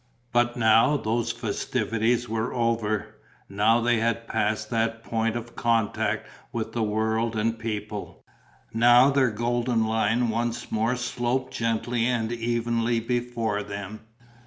But 0.33 0.57
now 0.57 0.97
those 0.97 1.31
festivities 1.31 2.27
were 2.27 2.55
over, 2.55 3.17
now 3.47 3.79
they 3.81 3.99
had 3.99 4.27
passed 4.27 4.71
that 4.71 5.03
point 5.03 5.35
of 5.35 5.55
contact 5.55 6.25
with 6.51 6.71
the 6.71 6.81
world 6.81 7.35
and 7.35 7.59
people, 7.59 8.25
now 8.73 9.11
their 9.11 9.29
golden 9.29 9.85
line 9.85 10.29
once 10.29 10.71
more 10.71 10.95
sloped 10.95 11.53
gently 11.53 12.07
and 12.07 12.31
evenly 12.31 12.99
before 12.99 13.61
them.... 13.61 13.99